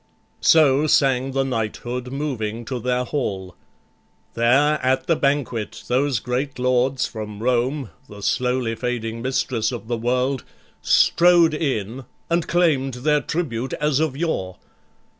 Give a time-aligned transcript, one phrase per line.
[0.39, 3.55] So sang the knighthood, moving to their hall.
[4.33, 9.97] There at the banquet those great Lords from Rome, The slowly fading mistress of the
[9.97, 10.43] world,
[10.81, 14.57] Strode in, and claim'd their tribute as of yore.